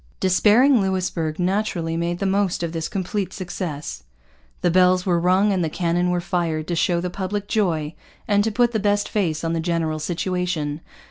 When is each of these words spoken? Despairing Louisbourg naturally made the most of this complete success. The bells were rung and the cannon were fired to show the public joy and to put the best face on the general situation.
Despairing 0.19 0.81
Louisbourg 0.81 1.37
naturally 1.37 1.95
made 1.95 2.17
the 2.17 2.25
most 2.25 2.63
of 2.63 2.71
this 2.71 2.89
complete 2.89 3.33
success. 3.33 4.01
The 4.61 4.71
bells 4.71 5.05
were 5.05 5.19
rung 5.19 5.53
and 5.53 5.63
the 5.63 5.69
cannon 5.69 6.09
were 6.09 6.19
fired 6.19 6.67
to 6.69 6.75
show 6.75 6.99
the 6.99 7.11
public 7.11 7.47
joy 7.47 7.93
and 8.27 8.43
to 8.43 8.51
put 8.51 8.71
the 8.71 8.79
best 8.79 9.07
face 9.07 9.43
on 9.43 9.53
the 9.53 9.59
general 9.59 9.99
situation. 9.99 10.81